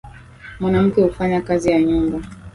[0.59, 2.17] Mwanamke hufanya kazi ya nyumba.